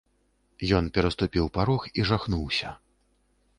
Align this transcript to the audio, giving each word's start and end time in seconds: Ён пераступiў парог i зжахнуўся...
Ён 0.77 0.87
пераступiў 0.95 1.45
парог 1.59 1.81
i 1.99 2.07
зжахнуўся... 2.09 2.75